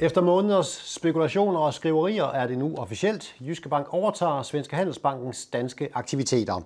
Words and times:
Efter 0.00 0.20
måneders 0.20 0.66
spekulationer 0.66 1.60
og 1.60 1.74
skriverier 1.74 2.24
er 2.24 2.46
det 2.46 2.58
nu 2.58 2.74
officielt. 2.76 3.34
Jyske 3.40 3.68
Bank 3.68 3.94
overtager 3.94 4.42
Svenske 4.42 4.76
Handelsbankens 4.76 5.46
danske 5.46 5.88
aktiviteter. 5.94 6.60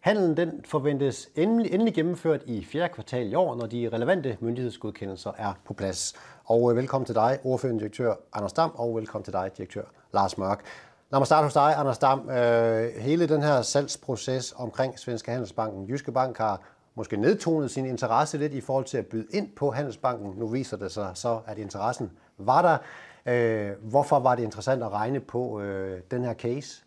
Handlen 0.00 0.36
den 0.36 0.64
forventes 0.64 1.28
endelig, 1.36 1.72
endelig 1.72 1.94
gennemført 1.94 2.40
i 2.46 2.64
fjerde 2.64 2.94
kvartal 2.94 3.32
i 3.32 3.34
år, 3.34 3.56
når 3.56 3.66
de 3.66 3.90
relevante 3.92 4.36
myndighedsgodkendelser 4.40 5.32
er 5.38 5.52
på 5.64 5.74
plads. 5.74 6.14
Og 6.44 6.70
øh, 6.70 6.76
velkommen 6.76 7.06
til 7.06 7.14
dig, 7.14 7.38
ordførende 7.44 7.80
direktør 7.80 8.14
Anders 8.32 8.52
Dam, 8.52 8.70
og 8.74 8.96
velkommen 8.96 9.24
til 9.24 9.32
dig, 9.32 9.50
direktør 9.56 9.84
Lars 10.14 10.38
Mørk. 10.38 10.64
Lad 11.10 11.20
mig 11.20 11.26
starte 11.26 11.44
hos 11.44 11.52
dig, 11.52 11.74
Anders 11.76 11.98
Dam. 11.98 12.30
Øh, 12.30 12.88
hele 13.00 13.28
den 13.28 13.42
her 13.42 13.62
salgsproces 13.62 14.54
omkring 14.56 14.98
Svenske 14.98 15.30
Handelsbanken. 15.30 15.88
Jyske 15.88 16.12
Bank 16.12 16.38
har 16.38 16.60
måske 16.96 17.16
nedtonet 17.16 17.70
sin 17.70 17.86
interesse 17.86 18.38
lidt 18.38 18.54
i 18.54 18.60
forhold 18.60 18.84
til 18.84 18.98
at 18.98 19.06
byde 19.06 19.26
ind 19.30 19.48
på 19.56 19.70
Handelsbanken. 19.70 20.32
Nu 20.38 20.46
viser 20.46 20.76
det 20.76 20.92
sig 20.92 21.10
så, 21.14 21.40
at 21.46 21.58
interessen 21.58 22.10
var 22.38 22.62
der. 22.62 22.78
Øh, 23.26 23.72
hvorfor 23.82 24.18
var 24.18 24.34
det 24.34 24.42
interessant 24.42 24.82
at 24.82 24.92
regne 24.92 25.20
på 25.20 25.60
øh, 25.60 26.00
den 26.10 26.24
her 26.24 26.34
case? 26.34 26.82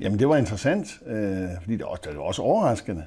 Jamen 0.00 0.18
det 0.18 0.28
var 0.28 0.36
interessant, 0.36 0.86
øh, 1.06 1.48
fordi 1.60 1.76
det 1.76 1.82
også, 1.82 2.02
det 2.06 2.18
var 2.18 2.22
også 2.22 2.42
overraskende, 2.42 3.06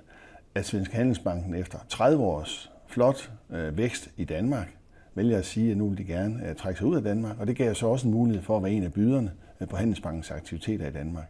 at 0.55 0.66
Svensk 0.66 0.92
Handelsbanken 0.92 1.55
efter 1.55 1.80
30 1.90 2.23
års 2.23 2.72
flot 2.88 3.31
øh, 3.50 3.78
vækst 3.78 4.09
i 4.17 4.23
Danmark 4.23 4.67
vælger 5.16 5.38
at 5.38 5.45
sige, 5.45 5.72
at 5.72 5.78
nu 5.78 5.90
vil 5.90 5.98
de 5.98 6.04
gerne 6.04 6.50
øh, 6.50 6.56
trække 6.56 6.78
sig 6.78 6.88
ud 6.88 6.95
af 6.95 7.04
Danmark, 7.04 7.40
og 7.40 7.48
det 7.48 7.58
gav 7.58 7.76
så 7.76 7.88
også 7.88 8.08
en 8.08 8.14
mulighed 8.14 8.44
for 8.44 8.58
at 8.58 8.64
være 8.64 8.72
en 8.72 8.84
af 8.84 8.94
byderne 8.94 9.31
øh, 9.62 9.67
på 9.67 9.76
Handelsbankens 9.76 10.31
aktiviteter 10.31 10.88
i 10.88 10.92
Danmark. 10.92 11.28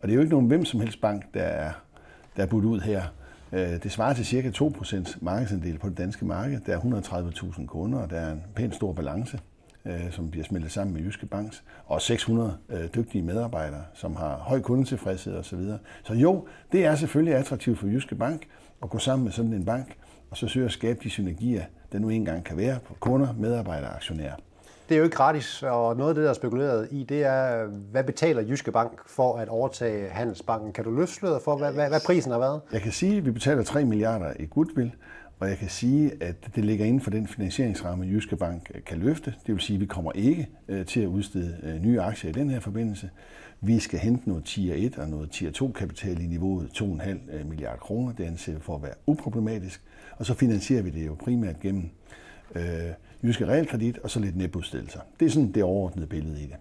Og 0.00 0.08
det 0.08 0.10
er 0.10 0.14
jo 0.14 0.20
ikke 0.20 0.32
nogen 0.32 0.46
hvem 0.46 0.64
som 0.64 0.80
helst 0.80 1.00
bank, 1.00 1.34
der 1.34 1.42
er, 1.42 1.72
der 2.36 2.42
er 2.42 2.46
budt 2.46 2.64
ud 2.64 2.80
her. 2.80 3.02
Øh, 3.52 3.82
det 3.82 3.92
svarer 3.92 4.14
til 4.14 4.26
cirka 4.26 4.50
2% 4.50 5.18
markedsandel 5.20 5.78
på 5.78 5.88
det 5.88 5.98
danske 5.98 6.24
marked. 6.24 6.60
Der 6.66 6.76
er 6.76 6.80
130.000 6.80 7.66
kunder, 7.66 7.98
og 7.98 8.10
der 8.10 8.16
er 8.16 8.32
en 8.32 8.42
pænt 8.54 8.74
stor 8.74 8.92
balance, 8.92 9.40
øh, 9.84 10.12
som 10.12 10.30
bliver 10.30 10.44
smeltet 10.44 10.72
sammen 10.72 10.94
med 10.94 11.02
Jyske 11.02 11.26
Banks, 11.26 11.64
og 11.86 12.02
600 12.02 12.56
øh, 12.68 12.88
dygtige 12.94 13.22
medarbejdere, 13.22 13.84
som 13.94 14.16
har 14.16 14.36
høj 14.36 14.60
kundetilfredshed 14.60 15.36
osv. 15.36 15.60
Så 16.04 16.14
jo, 16.14 16.46
det 16.72 16.84
er 16.84 16.94
selvfølgelig 16.94 17.34
attraktivt 17.34 17.78
for 17.78 17.86
Jyske 17.86 18.14
Bank 18.14 18.46
at 18.82 18.90
gå 18.90 18.98
sammen 18.98 19.24
med 19.24 19.32
sådan 19.32 19.52
en 19.52 19.64
bank, 19.64 19.96
og 20.30 20.36
så 20.36 20.48
søge 20.48 20.66
at 20.66 20.72
skabe 20.72 21.00
de 21.02 21.10
synergier, 21.10 21.64
der 21.92 21.98
nu 21.98 22.08
engang 22.08 22.44
kan 22.44 22.56
være 22.56 22.78
på 22.86 22.94
kunder, 23.00 23.34
medarbejdere 23.38 23.90
og 23.90 23.96
aktionærer. 23.96 24.34
Det 24.88 24.94
er 24.94 24.98
jo 24.98 25.04
ikke 25.04 25.16
gratis, 25.16 25.62
og 25.62 25.96
noget 25.96 26.08
af 26.10 26.14
det, 26.14 26.24
der 26.24 26.30
er 26.30 26.34
spekuleret 26.34 26.88
i, 26.90 27.04
det 27.08 27.24
er, 27.24 27.66
hvad 27.66 28.04
betaler 28.04 28.42
Jyske 28.42 28.72
Bank 28.72 29.00
for 29.06 29.36
at 29.36 29.48
overtage 29.48 30.08
Handelsbanken? 30.08 30.72
Kan 30.72 30.84
du 30.84 30.90
løfte 30.90 31.26
for, 31.44 31.56
hvad, 31.56 31.72
hvad, 31.72 31.88
hvad 31.88 32.00
prisen 32.06 32.32
har 32.32 32.38
været? 32.38 32.60
Jeg 32.72 32.80
kan 32.80 32.92
sige, 32.92 33.16
at 33.16 33.24
vi 33.24 33.30
betaler 33.30 33.62
3 33.62 33.84
milliarder 33.84 34.32
i 34.40 34.46
goodwill, 34.50 34.92
og 35.40 35.48
jeg 35.48 35.58
kan 35.58 35.68
sige, 35.68 36.12
at 36.20 36.36
det 36.56 36.64
ligger 36.64 36.84
inden 36.84 37.00
for 37.00 37.10
den 37.10 37.28
finansieringsramme, 37.28 38.04
Jyske 38.04 38.36
Bank 38.36 38.70
kan 38.86 38.98
løfte. 38.98 39.34
Det 39.46 39.54
vil 39.54 39.60
sige, 39.60 39.74
at 39.76 39.80
vi 39.80 39.86
kommer 39.86 40.12
ikke 40.14 40.48
øh, 40.68 40.86
til 40.86 41.00
at 41.00 41.06
udstede 41.06 41.56
øh, 41.62 41.82
nye 41.82 42.00
aktier 42.00 42.30
i 42.30 42.32
den 42.32 42.50
her 42.50 42.60
forbindelse. 42.60 43.10
Vi 43.60 43.78
skal 43.78 43.98
hente 43.98 44.28
noget 44.28 44.44
Tier 44.44 44.74
1 44.76 44.98
og 44.98 45.08
noget 45.08 45.30
Tier 45.30 45.50
2 45.50 45.72
kapital 45.72 46.22
i 46.22 46.26
niveauet 46.26 46.68
2,5 46.74 47.36
øh, 47.36 47.46
milliarder 47.46 47.78
kroner. 47.78 48.12
Det 48.12 48.24
anser 48.24 48.52
vi 48.52 48.60
for 48.60 48.76
at 48.76 48.82
være 48.82 48.94
uproblematisk. 49.06 49.82
Og 50.16 50.26
så 50.26 50.34
finansierer 50.34 50.82
vi 50.82 50.90
det 50.90 51.06
jo 51.06 51.16
primært 51.24 51.60
gennem 51.60 51.90
øh, 52.54 52.62
Jyske 53.24 53.46
Realkredit 53.46 53.98
og 53.98 54.10
så 54.10 54.20
lidt 54.20 54.36
netudstedelser. 54.36 55.00
Det 55.20 55.26
er 55.26 55.30
sådan 55.30 55.52
det 55.52 55.62
overordnede 55.62 56.06
billede 56.06 56.40
i 56.40 56.46
det. 56.46 56.56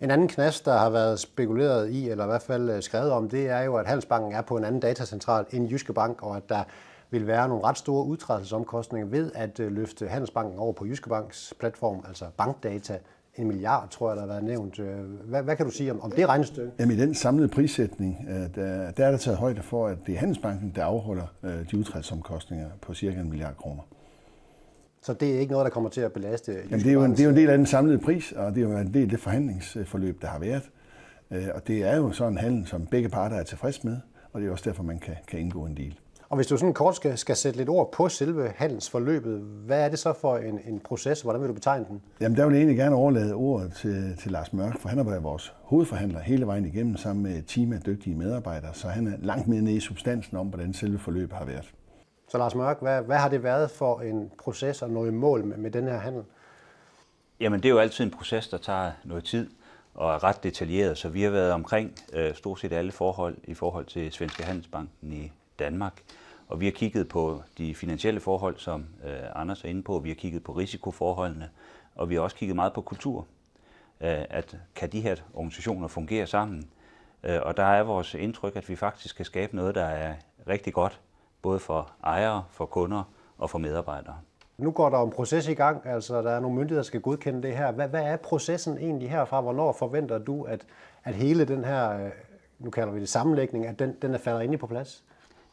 En 0.00 0.10
anden 0.10 0.28
knast, 0.28 0.64
der 0.64 0.78
har 0.78 0.90
været 0.90 1.20
spekuleret 1.20 1.90
i, 1.90 2.08
eller 2.08 2.24
i 2.24 2.26
hvert 2.26 2.42
fald 2.42 2.82
skrevet 2.82 3.10
om, 3.10 3.28
det 3.28 3.48
er 3.48 3.60
jo, 3.60 3.76
at 3.76 3.86
Handelsbanken 3.86 4.32
er 4.32 4.42
på 4.42 4.56
en 4.56 4.64
anden 4.64 4.80
datacentral 4.80 5.44
end 5.50 5.68
Jyske 5.68 5.92
Bank, 5.92 6.22
og 6.22 6.36
at 6.36 6.48
der 6.48 6.62
vil 7.10 7.26
være 7.26 7.48
nogle 7.48 7.64
ret 7.64 7.78
store 7.78 8.04
udtrædelsesomkostninger 8.06 9.08
ved 9.08 9.32
at 9.34 9.60
øh, 9.60 9.72
løfte 9.72 10.08
Handelsbanken 10.08 10.58
over 10.58 10.72
på 10.72 10.86
Jyske 10.86 11.08
Banks 11.08 11.54
platform, 11.60 12.04
altså 12.08 12.24
bankdata. 12.36 12.98
En 13.36 13.46
milliard, 13.46 13.88
tror 13.90 14.08
jeg, 14.10 14.16
der 14.16 14.22
har 14.22 14.28
været 14.28 14.44
nævnt. 14.44 14.78
Øh, 14.78 15.00
hvad, 15.24 15.42
hvad 15.42 15.56
kan 15.56 15.66
du 15.66 15.72
sige 15.72 15.92
om, 15.92 16.00
om 16.00 16.10
det 16.10 16.28
regnestykke? 16.28 16.72
Jamen 16.78 16.96
i 16.96 17.00
den 17.00 17.14
samlede 17.14 17.48
prissætning, 17.48 18.26
øh, 18.28 18.34
der, 18.34 18.90
der 18.90 19.06
er 19.06 19.10
der 19.10 19.18
taget 19.18 19.38
højde 19.38 19.62
for, 19.62 19.86
at 19.86 19.98
det 20.06 20.14
er 20.14 20.18
Handelsbanken, 20.18 20.72
der 20.76 20.84
afholder 20.84 21.26
de 21.70 21.78
udtrædelsesomkostninger 21.78 22.68
på 22.80 22.94
cirka 22.94 23.20
en 23.20 23.28
milliard 23.28 23.56
kroner. 23.56 23.82
Så 25.02 25.12
det 25.12 25.34
er 25.34 25.40
ikke 25.40 25.52
noget, 25.52 25.64
der 25.64 25.70
kommer 25.70 25.90
til 25.90 26.00
at 26.00 26.12
belaste 26.12 26.52
Jamen, 26.70 26.84
det, 26.84 26.88
er 26.88 26.92
jo 26.92 27.04
en, 27.04 27.10
det 27.10 27.20
er 27.20 27.24
jo 27.24 27.30
en 27.30 27.36
del 27.36 27.50
af 27.50 27.58
den 27.58 27.66
samlede 27.66 27.98
pris, 27.98 28.32
og 28.32 28.54
det 28.54 28.62
er 28.62 28.68
jo 28.68 28.76
en 28.76 28.94
del 28.94 29.02
af 29.02 29.08
det 29.08 29.20
forhandlingsforløb, 29.20 30.22
der 30.22 30.28
har 30.28 30.38
været. 30.38 30.70
Og 31.54 31.66
det 31.66 31.84
er 31.84 31.96
jo 31.96 32.12
sådan 32.12 32.32
en 32.32 32.38
handel, 32.38 32.66
som 32.66 32.86
begge 32.86 33.08
parter 33.08 33.36
er 33.36 33.42
tilfreds 33.42 33.84
med, 33.84 33.96
og 34.32 34.40
det 34.40 34.48
er 34.48 34.52
også 34.52 34.70
derfor, 34.70 34.82
man 34.82 34.98
kan, 34.98 35.14
kan 35.28 35.40
indgå 35.40 35.66
en 35.66 35.76
deal. 35.76 35.94
Og 36.28 36.36
hvis 36.36 36.46
du 36.46 36.56
sådan 36.56 36.74
kort 36.74 36.96
skal, 36.96 37.18
skal 37.18 37.36
sætte 37.36 37.58
lidt 37.58 37.68
ord 37.68 37.92
på 37.92 38.08
selve 38.08 38.52
handelsforløbet, 38.56 39.40
hvad 39.66 39.84
er 39.84 39.88
det 39.88 39.98
så 39.98 40.12
for 40.12 40.36
en, 40.36 40.60
en 40.68 40.80
proces? 40.80 41.22
Hvordan 41.22 41.40
vil 41.40 41.48
du 41.48 41.54
betegne 41.54 41.84
den? 41.88 42.00
Jamen, 42.20 42.38
der 42.38 42.46
vil 42.46 42.52
jeg 42.52 42.60
egentlig 42.60 42.76
gerne 42.76 42.96
overlade 42.96 43.34
ordet 43.34 43.72
til, 43.72 44.16
til 44.18 44.32
Lars 44.32 44.52
Mørk, 44.52 44.80
for 44.80 44.88
han 44.88 44.98
har 44.98 45.04
været 45.04 45.22
vores 45.22 45.54
hovedforhandler 45.62 46.20
hele 46.20 46.46
vejen 46.46 46.64
igennem 46.64 46.96
sammen 46.96 47.22
med 47.22 47.38
et 47.38 47.44
team 47.46 47.72
af 47.72 47.80
dygtige 47.80 48.16
medarbejdere, 48.16 48.74
så 48.74 48.88
han 48.88 49.06
er 49.06 49.12
langt 49.18 49.48
mere 49.48 49.60
nede 49.60 49.76
i 49.76 49.80
substansen 49.80 50.36
om, 50.36 50.46
hvordan 50.46 50.72
selve 50.72 50.98
forløbet 50.98 51.36
har 51.36 51.44
været. 51.44 51.72
Så 52.28 52.38
Lars 52.38 52.54
Mørk, 52.54 52.80
hvad, 52.80 53.02
hvad 53.02 53.16
har 53.16 53.28
det 53.28 53.42
været 53.42 53.70
for 53.70 54.00
en 54.00 54.30
proces 54.38 54.82
at 54.82 54.90
nå 54.90 55.04
i 55.04 55.10
mål 55.10 55.44
med, 55.44 55.56
med 55.56 55.70
den 55.70 55.84
her 55.84 55.98
handel? 55.98 56.24
Jamen, 57.40 57.62
det 57.62 57.68
er 57.68 57.72
jo 57.72 57.78
altid 57.78 58.04
en 58.04 58.10
proces, 58.10 58.48
der 58.48 58.58
tager 58.58 58.92
noget 59.04 59.24
tid 59.24 59.50
og 59.94 60.14
er 60.14 60.24
ret 60.24 60.42
detaljeret, 60.42 60.98
så 60.98 61.08
vi 61.08 61.22
har 61.22 61.30
været 61.30 61.52
omkring 61.52 61.94
øh, 62.12 62.34
stort 62.34 62.60
set 62.60 62.72
alle 62.72 62.92
forhold 62.92 63.36
i 63.44 63.54
forhold 63.54 63.84
til 63.84 64.12
Svenske 64.12 64.42
Handelsbanken 64.42 65.12
i 65.12 65.32
Danmark. 65.58 66.02
Og 66.48 66.60
vi 66.60 66.64
har 66.64 66.72
kigget 66.72 67.08
på 67.08 67.42
de 67.58 67.74
finansielle 67.74 68.20
forhold, 68.20 68.56
som 68.58 68.86
øh, 69.04 69.16
Anders 69.34 69.64
er 69.64 69.68
inde 69.68 69.82
på. 69.82 69.98
Vi 69.98 70.08
har 70.08 70.14
kigget 70.14 70.44
på 70.44 70.52
risikoforholdene, 70.52 71.50
og 71.94 72.08
vi 72.08 72.14
har 72.14 72.22
også 72.22 72.36
kigget 72.36 72.56
meget 72.56 72.72
på 72.72 72.80
kultur. 72.80 73.26
Øh, 74.00 74.24
at 74.30 74.56
kan 74.74 74.92
de 74.92 75.00
her 75.00 75.16
organisationer 75.34 75.88
fungere 75.88 76.26
sammen? 76.26 76.70
Øh, 77.24 77.40
og 77.42 77.56
der 77.56 77.64
er 77.64 77.82
vores 77.82 78.14
indtryk, 78.14 78.56
at 78.56 78.68
vi 78.68 78.76
faktisk 78.76 79.16
kan 79.16 79.24
skabe 79.24 79.56
noget, 79.56 79.74
der 79.74 79.84
er 79.84 80.14
rigtig 80.48 80.72
godt, 80.72 81.00
både 81.42 81.58
for 81.58 81.90
ejere, 82.04 82.44
for 82.50 82.66
kunder 82.66 83.02
og 83.38 83.50
for 83.50 83.58
medarbejdere. 83.58 84.16
Nu 84.58 84.70
går 84.70 84.90
der 84.90 85.02
en 85.02 85.10
proces 85.10 85.48
i 85.48 85.54
gang, 85.54 85.86
altså 85.86 86.22
der 86.22 86.30
er 86.30 86.40
nogle 86.40 86.56
myndigheder, 86.56 86.82
der 86.82 86.86
skal 86.86 87.00
godkende 87.00 87.42
det 87.42 87.56
her. 87.56 87.72
Hvad, 87.72 87.88
hvad 87.88 88.02
er 88.02 88.16
processen 88.16 88.78
egentlig 88.78 89.10
herfra? 89.10 89.40
Hvornår 89.40 89.72
forventer 89.72 90.18
du, 90.18 90.42
at, 90.42 90.66
at 91.04 91.14
hele 91.14 91.44
den 91.44 91.64
her, 91.64 92.04
øh, 92.04 92.10
nu 92.58 92.70
kalder 92.70 92.92
vi 92.92 93.00
det 93.00 93.08
sammenlægning, 93.08 93.66
at 93.66 93.78
den, 93.78 93.96
den 94.02 94.14
er 94.14 94.18
faldet 94.18 94.42
ind 94.42 94.58
på 94.58 94.66
plads? 94.66 95.04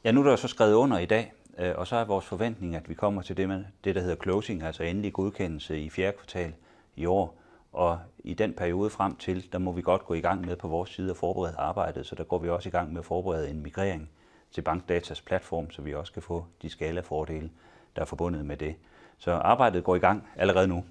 Ja, 0.04 0.12
nu 0.12 0.24
er 0.24 0.30
der 0.30 0.36
så 0.36 0.48
skrevet 0.48 0.74
under 0.74 0.98
i 0.98 1.06
dag, 1.06 1.34
øh, 1.58 1.74
og 1.76 1.88
så 1.88 1.96
er 1.96 2.06
vores 2.06 2.26
forventning, 2.26 2.76
at 2.76 2.90
vi 2.90 2.94
kommer 2.94 3.22
til 3.22 3.38
det, 3.38 3.48
med, 3.48 3.64
det 3.84 3.96
der 3.96 4.02
hedder 4.02 4.16
closing, 4.16 4.64
altså 4.64 4.84
endelig 4.84 5.14
godkendelse 5.14 5.80
i 5.80 5.90
fjerde 5.90 6.18
kvartal 6.18 6.54
i 6.96 7.06
år. 7.06 7.36
Og 7.74 8.00
i 8.20 8.34
den 8.34 8.54
periode 8.54 8.90
frem 8.90 9.16
til, 9.16 9.52
der 9.52 9.60
må 9.60 9.72
vi 9.72 9.82
godt 9.82 10.06
gå 10.06 10.14
i 10.14 10.22
gang 10.22 10.46
med 10.46 10.56
på 10.56 10.68
vores 10.68 10.90
side 10.90 11.12
og 11.12 11.18
forberede 11.18 11.56
arbejdet, 11.58 12.06
så 12.06 12.16
der 12.16 12.24
går 12.24 12.40
vi 12.40 12.50
også 12.50 12.70
i 12.70 12.72
gang 12.72 12.94
med 12.94 13.00
at 13.00 13.06
forberede 13.06 13.50
en 13.50 13.64
migrering 13.64 14.10
til 14.56 14.62
Bankdatas 14.62 15.22
platform, 15.22 15.72
så 15.72 15.82
vi 15.82 15.94
også 15.94 16.14
kan 16.14 16.22
få 16.22 16.46
de 16.62 16.70
skalafordele, 16.70 17.50
der 17.96 18.02
er 18.02 18.06
forbundet 18.06 18.46
med 18.46 18.58
det. 18.58 18.76
Så 19.18 19.32
arbejdet 19.32 19.84
går 19.84 19.96
i 19.96 20.00
gang 20.00 20.28
allerede 20.36 20.68
nu. 20.68 20.84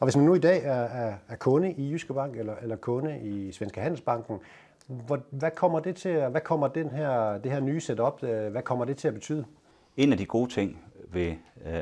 Og 0.00 0.06
hvis 0.06 0.16
man 0.16 0.24
nu 0.24 0.34
i 0.34 0.38
dag 0.38 0.64
er, 0.64 0.72
er, 0.72 1.14
er 1.28 1.36
kunde 1.36 1.72
i 1.72 1.90
Jyske 1.90 2.14
Bank 2.14 2.36
eller, 2.36 2.54
eller 2.62 2.76
kunde 2.76 3.20
i 3.20 3.52
Svenske 3.52 3.80
Handelsbanken, 3.80 4.38
hvad 5.30 5.50
kommer 5.50 5.80
det 5.80 5.96
til, 5.96 6.28
hvad 6.28 6.40
kommer 6.40 6.68
den 6.68 6.90
her, 6.90 7.38
det 7.38 7.52
her 7.52 7.60
nye 7.60 7.80
setup, 7.80 8.22
øh, 8.22 8.50
hvad 8.50 8.62
kommer 8.62 8.84
det 8.84 8.96
til 8.96 9.08
at 9.08 9.14
betyde? 9.14 9.44
En 9.96 10.12
af 10.12 10.18
de 10.18 10.26
gode 10.26 10.50
ting 10.50 10.84
ved, 11.08 11.30
øh, 11.30 11.36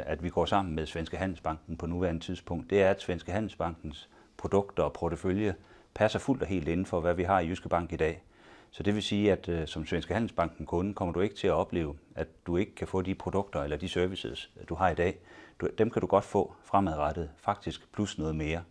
at 0.07 0.23
vi 0.23 0.29
går 0.29 0.45
sammen 0.45 0.75
med 0.75 0.87
Svenske 0.87 1.17
Handelsbanken 1.17 1.77
på 1.77 1.87
nuværende 1.87 2.21
tidspunkt, 2.21 2.71
det 2.71 2.83
er, 2.83 2.91
at 2.91 3.01
Svenske 3.03 3.33
Handelsbankens 3.33 4.09
produkter 4.37 4.83
og 4.83 4.93
portefølje 4.93 5.55
passer 5.95 6.19
fuldt 6.19 6.43
og 6.43 6.49
helt 6.49 6.69
inden 6.69 6.87
for, 6.87 7.01
hvad 7.01 7.15
vi 7.15 7.23
har 7.23 7.41
i 7.41 7.49
Jyske 7.49 7.69
Bank 7.69 7.93
i 7.93 7.97
dag. 7.97 8.23
Så 8.71 8.83
det 8.83 8.95
vil 8.95 9.03
sige, 9.03 9.33
at 9.33 9.49
øh, 9.49 9.67
som 9.67 9.87
Svenske 9.87 10.15
Handelsbanken 10.15 10.67
kunde, 10.67 10.95
kommer 10.95 11.15
du 11.15 11.21
ikke 11.21 11.35
til 11.35 11.47
at 11.47 11.53
opleve, 11.53 11.97
at 12.15 12.29
du 12.47 12.57
ikke 12.57 12.75
kan 12.75 12.89
få 12.89 13.03
de 13.03 13.15
produkter 13.15 13.63
eller 13.63 13.77
de 13.77 13.89
services, 13.89 14.51
du 14.69 14.75
har 14.75 14.91
i 14.91 14.95
dag. 14.95 15.19
Du, 15.61 15.69
dem 15.79 15.91
kan 15.91 16.01
du 16.01 16.07
godt 16.07 16.25
få 16.25 16.55
fremadrettet, 16.65 17.31
faktisk 17.37 17.93
plus 17.93 18.19
noget 18.19 18.37
mere. 18.37 18.63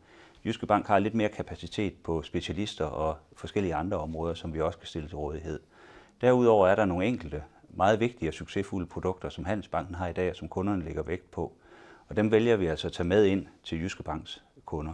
Jyske 0.45 0.65
Bank 0.65 0.87
har 0.87 0.99
lidt 0.99 1.13
mere 1.13 1.29
kapacitet 1.29 1.93
på 2.03 2.21
specialister 2.21 2.85
og 2.85 3.17
forskellige 3.35 3.75
andre 3.75 3.97
områder, 3.97 4.33
som 4.33 4.53
vi 4.53 4.61
også 4.61 4.79
kan 4.79 4.87
stille 4.87 5.07
til 5.07 5.17
rådighed. 5.17 5.59
Derudover 6.21 6.67
er 6.67 6.75
der 6.75 6.85
nogle 6.85 7.05
enkelte 7.05 7.43
meget 7.69 7.99
vigtige 7.99 8.29
og 8.29 8.33
succesfulde 8.33 8.85
produkter, 8.85 9.29
som 9.29 9.45
Handelsbanken 9.45 9.95
har 9.95 10.07
i 10.07 10.13
dag, 10.13 10.29
og 10.29 10.35
som 10.35 10.49
kunderne 10.49 10.83
lægger 10.83 11.03
vægt 11.03 11.31
på. 11.31 11.53
Og 12.09 12.15
dem 12.15 12.31
vælger 12.31 12.55
vi 12.55 12.65
altså 12.65 12.87
at 12.87 12.93
tage 12.93 13.07
med 13.07 13.25
ind 13.25 13.47
til 13.63 13.81
Jyske 13.81 14.03
Banks 14.03 14.43
kunder. 14.65 14.93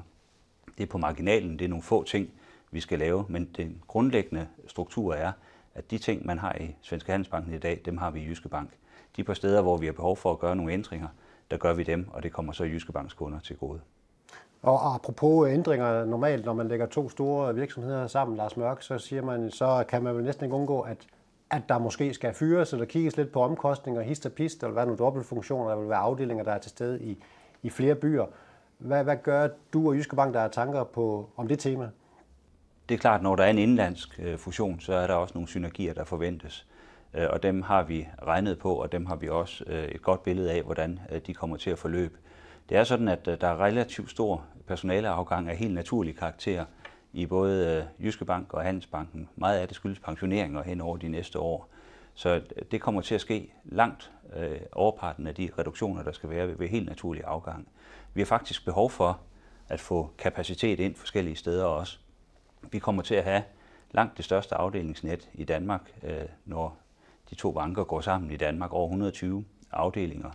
Det 0.78 0.84
er 0.84 0.88
på 0.88 0.98
marginalen, 0.98 1.60
det 1.60 1.66
er 1.66 1.70
nogle 1.70 1.84
få 1.84 2.04
ting, 2.04 2.30
vi 2.74 2.80
skal 2.80 3.00
lave, 3.00 3.26
men 3.30 3.50
den 3.58 3.82
grundlæggende 3.88 4.48
struktur 4.68 5.14
er, 5.14 5.32
at 5.76 5.92
de 5.92 5.98
ting, 5.98 6.26
man 6.26 6.40
har 6.40 6.56
i 6.62 6.76
Svenske 6.82 7.12
Handelsbanken 7.12 7.54
i 7.54 7.58
dag, 7.58 7.82
dem 7.86 7.98
har 7.98 8.12
vi 8.12 8.20
i 8.20 8.26
Jyske 8.26 8.50
Bank. 8.50 8.70
De 9.16 9.24
på 9.24 9.34
steder, 9.34 9.62
hvor 9.62 9.78
vi 9.78 9.86
har 9.86 9.94
behov 9.94 10.18
for 10.18 10.32
at 10.32 10.40
gøre 10.40 10.56
nogle 10.56 10.74
ændringer, 10.74 11.08
der 11.52 11.58
gør 11.58 11.74
vi 11.74 11.84
dem, 11.84 12.08
og 12.14 12.24
det 12.24 12.34
kommer 12.34 12.54
så 12.54 12.64
Jyske 12.64 12.92
Banks 12.92 13.14
kunder 13.14 13.40
til 13.40 13.58
gode. 13.58 13.80
Og 14.62 14.96
apropos 14.96 15.50
ændringer, 15.50 16.06
normalt 16.06 16.46
når 16.46 16.54
man 16.54 16.68
lægger 16.68 16.86
to 16.86 17.10
store 17.10 17.56
virksomheder 17.56 18.08
sammen, 18.08 18.38
Lars 18.38 18.58
Mørk, 18.58 18.82
så 18.82 18.98
siger 18.98 19.22
man, 19.22 19.52
så 19.52 19.84
kan 19.88 20.04
man 20.04 20.16
vel 20.16 20.24
næsten 20.24 20.46
ikke 20.46 20.56
undgå, 20.56 20.82
at, 20.82 20.98
at 21.50 21.62
der 21.70 21.78
måske 21.78 22.14
skal 22.14 22.34
fyres, 22.34 22.74
eller 22.74 22.86
kigges 22.86 23.18
lidt 23.18 23.32
på 23.32 23.42
omkostninger, 23.42 24.02
hist 24.02 24.26
og 24.26 24.32
pist, 24.32 24.64
eller 24.64 24.74
hvad 24.74 24.86
nogle 24.86 24.98
dobbeltfunktioner, 24.98 25.70
der 25.70 25.78
vil 25.78 25.90
være 25.90 25.98
afdelinger, 25.98 26.44
der 26.44 26.52
er 26.52 26.58
til 26.58 26.70
stede 26.70 27.04
i, 27.04 27.24
i 27.64 27.70
flere 27.70 27.96
byer. 27.96 28.26
Hvad, 28.78 29.04
hvad 29.04 29.18
gør 29.24 29.48
du 29.74 29.88
og 29.88 29.96
Jyske 29.96 30.16
Bank, 30.16 30.34
der 30.34 30.40
er 30.40 30.48
tanker 30.48 30.84
på, 30.84 31.30
om 31.38 31.48
det 31.48 31.60
tema? 31.60 31.90
Det 32.90 32.96
er 32.96 33.00
klart, 33.00 33.22
når 33.22 33.36
der 33.36 33.44
er 33.44 33.50
en 33.50 33.58
indlandsk 33.58 34.20
øh, 34.20 34.38
fusion, 34.38 34.80
så 34.80 34.94
er 34.94 35.08
der 35.08 35.14
også 35.14 35.34
nogle 35.34 35.48
synergier, 35.48 35.94
der 35.94 36.04
forventes. 36.04 36.68
Øh, 37.14 37.28
og 37.30 37.44
dem 37.44 37.62
har 37.62 37.84
vi 37.84 38.08
regnet 38.24 38.60
på, 38.60 38.74
og 38.76 38.92
dem 38.92 39.06
har 39.06 39.16
vi 39.16 39.30
også 39.30 39.64
øh, 39.68 39.84
et 39.84 40.02
godt 40.02 40.24
billede 40.24 40.52
af, 40.52 40.64
hvordan 40.64 41.00
de 41.28 41.34
kommer 41.34 41.58
til 41.58 41.70
at 41.70 41.80
forløbe. 41.80 42.18
Det 42.70 42.78
er 42.78 42.84
sådan, 42.84 43.08
at 43.08 43.26
der 43.26 43.48
er 43.48 43.64
relativt 43.64 44.10
stor 44.12 44.46
personaleafgang 44.68 45.50
af 45.50 45.58
helt 45.58 45.74
naturlig 45.74 46.18
karakter 46.18 46.66
i 47.14 47.26
både 47.26 47.88
Jyske 48.00 48.26
Bank 48.26 48.54
og 48.54 48.64
Handelsbanken. 48.64 49.30
Meget 49.36 49.60
af 49.60 49.68
det 49.68 49.76
skyldes 49.76 50.00
pensioneringer 50.00 50.64
hen 50.64 50.82
over 50.82 50.98
de 50.98 51.08
næste 51.08 51.40
år. 51.40 51.70
Så 52.14 52.42
det 52.72 52.82
kommer 52.82 53.02
til 53.02 53.16
at 53.16 53.22
ske 53.22 53.54
langt 53.66 54.12
overparten 54.72 55.28
af 55.28 55.36
de 55.36 55.50
reduktioner, 55.60 56.04
der 56.04 56.12
skal 56.12 56.30
være 56.30 56.60
ved 56.60 56.68
helt 56.68 56.86
naturlig 56.90 57.24
afgang. 57.26 57.68
Vi 58.14 58.22
har 58.22 58.26
faktisk 58.26 58.66
behov 58.66 58.90
for 58.90 59.20
at 59.70 59.80
få 59.80 60.10
kapacitet 60.18 60.80
ind 60.80 60.96
forskellige 60.96 61.36
steder 61.36 61.66
også. 61.66 62.00
Vi 62.72 62.80
kommer 62.80 63.02
til 63.02 63.16
at 63.16 63.24
have 63.24 63.44
langt 63.92 64.18
det 64.18 64.26
største 64.26 64.56
afdelingsnet 64.56 65.30
i 65.34 65.44
Danmark, 65.44 65.94
øh, 66.04 66.26
når 66.46 66.78
de 67.30 67.36
to 67.36 67.52
banker 67.52 67.84
går 67.84 68.02
sammen 68.02 68.32
i 68.32 68.38
Danmark, 68.38 68.74
over 68.74 68.88
120 68.88 69.46
afdelinger. 69.72 70.32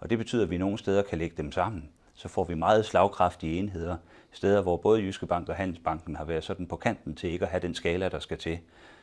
Og 0.00 0.10
det 0.10 0.18
betyder, 0.18 0.42
at 0.42 0.50
vi 0.50 0.58
nogle 0.58 0.78
steder 0.78 1.02
kan 1.02 1.18
lægge 1.18 1.36
dem 1.36 1.52
sammen. 1.52 1.88
Så 2.14 2.28
får 2.28 2.44
vi 2.44 2.54
meget 2.54 2.86
slagkraftige 2.86 3.58
enheder, 3.58 3.96
steder 4.32 4.62
hvor 4.62 4.76
både 4.76 5.00
Jyske 5.00 5.26
Bank 5.26 5.48
og 5.48 5.54
Handelsbanken 5.54 6.16
har 6.16 6.24
været 6.24 6.44
sådan 6.44 6.66
på 6.66 6.76
kanten 6.76 7.14
til 7.14 7.30
ikke 7.30 7.44
at 7.44 7.50
have 7.50 7.60
den 7.60 7.74
skala, 7.74 8.08
der 8.08 8.18
skal 8.18 8.38
til. 8.38 8.58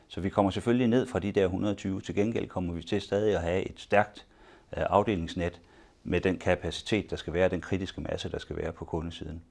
Så 0.07 0.21
vi 0.21 0.30
kommer 0.30 0.51
selvfølgelig 0.51 0.88
ned 0.88 1.07
fra 1.07 1.19
de 1.19 1.31
der 1.31 1.44
120. 1.44 2.01
Til 2.01 2.16
gengæld 2.16 2.48
kommer 2.48 2.74
vi 2.74 2.83
til 2.83 3.01
stadig 3.01 3.36
at 3.36 3.42
have 3.42 3.69
et 3.69 3.80
stærkt 3.80 4.25
øh, 4.78 4.83
afdelingsnet 4.89 5.62
med 6.04 6.21
den 6.21 6.38
kapacitet, 6.38 7.10
der 7.10 7.16
skal 7.16 7.33
være, 7.33 7.50
den 7.50 7.62
kritiske 7.62 8.01
masse, 8.01 8.31
der 8.31 8.39
skal 8.39 8.57
være 8.57 8.71
på 8.71 8.86
kundesiden. 8.86 9.42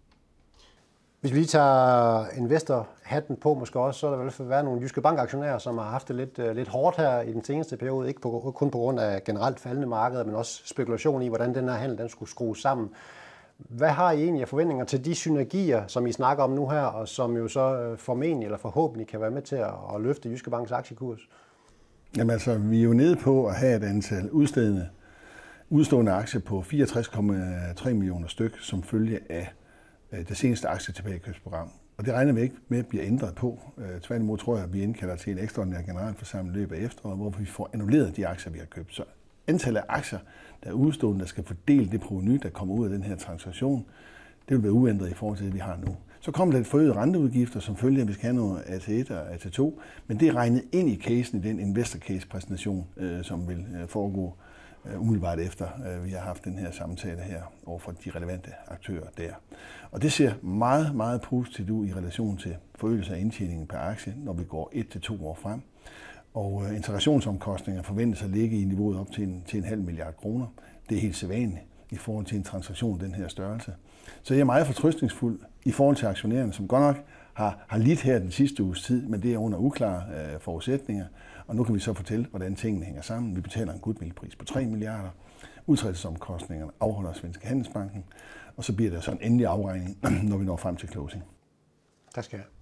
Hvis 1.25 1.33
vi 1.33 1.39
lige 1.39 1.47
tager 1.47 2.27
investorhatten 2.37 3.37
på 3.37 3.55
måske 3.55 3.81
også, 3.81 4.01
så 4.01 4.07
er 4.07 4.11
der 4.11 4.19
i 4.19 4.23
hvert 4.23 4.33
fald 4.33 4.49
været 4.49 4.65
nogle 4.65 4.81
jyske 4.83 5.01
bankaktionærer, 5.01 5.59
som 5.59 5.79
har 5.79 5.85
haft 5.85 6.09
det 6.09 6.17
lidt, 6.17 6.39
øh, 6.39 6.57
lidt 6.57 6.69
hårdt 6.69 6.97
her 6.97 7.21
i 7.21 7.33
den 7.33 7.45
seneste 7.45 7.77
periode. 7.77 8.09
Ikke 8.09 8.21
på, 8.21 8.53
kun 8.57 8.71
på 8.71 8.79
grund 8.79 9.01
af 9.01 9.25
generelt 9.25 9.61
faldende 9.61 9.87
markeder, 9.87 10.25
men 10.25 10.35
også 10.35 10.63
spekulation 10.65 11.23
i, 11.23 11.29
hvordan 11.29 11.55
den 11.55 11.69
her 11.69 11.75
handel 11.75 11.99
den 11.99 12.09
skulle 12.09 12.31
skrues 12.31 12.61
sammen. 12.61 12.91
Hvad 13.59 13.89
har 13.89 14.13
I 14.13 14.23
egentlig 14.23 14.43
af 14.43 14.49
forventninger 14.49 14.85
til 14.85 15.05
de 15.05 15.15
synergier, 15.15 15.87
som 15.87 16.07
I 16.07 16.13
snakker 16.13 16.45
om 16.45 16.51
nu 16.51 16.69
her, 16.69 16.83
og 16.83 17.09
som 17.09 17.37
jo 17.37 17.49
så 17.49 17.81
øh, 17.81 17.99
formentlig 17.99 18.45
eller 18.45 18.59
forhåbentlig 18.59 19.07
kan 19.07 19.21
være 19.21 19.31
med 19.31 19.43
til 19.43 19.57
at, 19.57 20.01
løfte 20.01 20.29
Jyske 20.29 20.51
Banks 20.51 20.73
aktiekurs? 20.73 21.21
Jamen 22.17 22.31
altså, 22.31 22.59
vi 22.59 22.81
er 22.81 22.85
jo 22.85 22.93
nede 22.93 23.17
på 23.17 23.47
at 23.47 23.55
have 23.55 23.77
et 23.77 23.85
antal 23.85 24.31
udstedende, 24.31 24.89
udstående 25.71 26.13
aktier 26.13 26.41
på 26.41 26.65
64,3 26.73 27.89
millioner 27.89 28.29
styk, 28.29 28.57
som 28.61 28.83
følge 28.83 29.21
af 29.31 29.53
Øh, 30.15 30.29
det 30.29 30.37
seneste 30.37 30.69
aktietilbagekøbsprogram. 30.69 31.71
Og 31.97 32.07
det 32.07 32.15
regner 32.15 32.33
vi 32.33 32.41
ikke 32.41 32.55
med 32.69 32.79
at 32.79 32.87
blive 32.87 33.03
ændret 33.03 33.35
på. 33.35 33.61
Øh, 33.79 34.01
tværtimod 34.01 34.39
tror 34.39 34.57
jeg, 34.57 34.65
at 34.65 34.73
vi 34.73 34.83
indkalder 34.83 35.17
til 35.17 35.33
en 35.33 35.39
ekstraordinær 35.39 35.83
generalforsamling 35.83 36.57
løbet 36.57 36.77
af 36.77 36.81
efteråret, 36.81 37.17
hvor 37.17 37.31
vi 37.31 37.47
får 37.47 37.71
annulleret 37.73 38.17
de 38.17 38.27
aktier, 38.27 38.53
vi 38.53 38.59
har 38.59 38.67
købt. 38.67 38.95
Så 38.95 39.05
antallet 39.47 39.81
af 39.81 39.85
aktier, 39.89 40.19
der 40.65 40.71
er 40.71 40.75
udstående, 40.75 41.21
der 41.21 41.27
skal 41.27 41.45
fordele 41.45 41.91
det 41.91 42.01
proveny, 42.01 42.41
der 42.43 42.49
kommer 42.49 42.75
ud 42.75 42.85
af 42.85 42.91
den 42.91 43.03
her 43.03 43.17
transaktion, 43.17 43.87
det 44.49 44.57
vil 44.57 44.63
være 44.63 44.73
uændret 44.73 45.11
i 45.11 45.15
forhold 45.15 45.37
til 45.37 45.47
det, 45.47 45.55
vi 45.55 45.59
har 45.59 45.79
nu. 45.87 45.97
Så 46.21 46.33
kommer 46.33 46.53
der 46.53 46.61
et 46.61 46.67
forøget 46.67 46.97
renteudgifter, 46.97 47.61
som 47.61 47.77
følger, 47.77 48.03
at 48.03 48.09
vi 48.09 48.13
skal 48.13 48.23
have 48.23 48.35
noget 48.35 48.63
AT1 48.63 49.15
og 49.15 49.35
AT2, 49.35 49.81
men 50.07 50.21
det 50.21 50.29
er 50.29 50.37
regnet 50.37 50.65
ind 50.73 50.89
i 50.89 50.97
casen, 50.97 51.39
i 51.39 51.43
den 51.43 51.61
investor 51.61 51.99
case 51.99 52.29
præsentation, 52.29 52.87
øh, 52.97 53.25
som 53.25 53.49
vil 53.49 53.67
foregå 53.87 54.35
Øh, 54.87 55.01
umiddelbart 55.01 55.41
efter, 55.41 55.69
øh, 55.87 56.05
vi 56.05 56.11
har 56.11 56.21
haft 56.21 56.45
den 56.45 56.59
her 56.59 56.71
samtale 56.71 57.21
her 57.21 57.43
over 57.67 57.79
for 57.79 57.93
de 57.93 58.11
relevante 58.11 58.51
aktører 58.69 59.07
der. 59.17 59.33
Og 59.91 60.03
det 60.03 60.13
ser 60.13 60.33
meget, 60.43 60.95
meget 60.95 61.21
positivt 61.21 61.71
ud 61.71 61.87
i 61.87 61.95
relation 61.95 62.37
til 62.37 62.57
forøgelse 62.75 63.15
af 63.15 63.21
indtjeningen 63.21 63.67
per 63.67 63.79
aktie, 63.79 64.15
når 64.17 64.33
vi 64.33 64.45
går 64.45 64.71
et 64.73 64.89
til 64.89 65.01
to 65.01 65.27
år 65.27 65.35
frem. 65.35 65.61
Og 66.35 66.65
øh, 66.65 66.77
integrationsomkostninger 66.77 67.83
forventes 67.83 68.23
at 68.23 68.31
ligge 68.31 68.61
i 68.61 68.65
niveauet 68.65 68.99
op 68.99 69.11
til 69.13 69.25
en, 69.25 69.43
til 69.47 69.59
en 69.59 69.65
halv 69.65 69.83
milliard 69.83 70.17
kroner. 70.17 70.47
Det 70.89 70.97
er 70.97 71.01
helt 71.01 71.17
sædvanligt 71.17 71.63
i 71.91 71.97
forhold 71.97 72.27
til 72.27 72.37
en 72.37 72.45
transaktion 72.45 72.95
af 72.95 73.07
den 73.07 73.15
her 73.15 73.29
størrelse. 73.29 73.73
Så 74.23 74.35
jeg 74.35 74.41
er 74.41 74.45
meget 74.45 74.67
fortrystningsfuld 74.67 75.41
i 75.65 75.73
forhold 75.73 75.97
til 75.97 76.07
aktionærerne, 76.07 76.53
som 76.53 76.69
godt 76.69 76.83
nok 76.83 77.05
har, 77.35 77.65
har 77.69 77.79
lidt 77.79 78.01
her 78.01 78.19
den 78.19 78.31
sidste 78.31 78.63
uges 78.63 78.83
tid, 78.83 79.07
men 79.07 79.23
det 79.23 79.35
er 79.35 79.39
under 79.39 79.59
uklare 79.59 80.03
øh, 80.15 80.41
forudsætninger. 80.41 81.07
Og 81.47 81.57
nu 81.57 81.65
kan 81.65 81.75
vi 81.75 81.81
så 81.81 81.95
fortælle, 81.95 82.27
hvordan 82.31 82.57
tingene 82.57 82.87
hænger 82.87 83.03
sammen. 83.03 83.37
Vi 83.37 83.41
betaler 83.41 83.73
en 83.73 83.81
goodwillpris 83.81 84.37
på 84.37 84.45
3 84.45 84.67
milliarder. 84.67 85.11
Udtrædelsesomkostningerne 85.67 86.73
afholder 86.81 87.13
Svenske 87.13 87.47
Handelsbanken. 87.47 88.05
Og 88.57 88.65
så 88.65 88.77
bliver 88.77 88.91
der 88.91 89.01
så 89.01 89.11
en 89.11 89.19
endelig 89.21 89.47
afregning, 89.47 89.99
når 90.31 90.37
vi 90.37 90.45
når 90.45 90.57
frem 90.57 90.77
til 90.77 90.89
closing. 90.89 91.25
Tak 92.15 92.25
skal 92.25 92.37
jeg 92.37 92.54